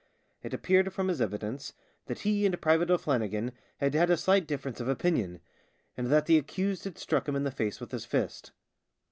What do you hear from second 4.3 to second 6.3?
difference of opinion, and 80 THE SIXTH DRUNK 81 that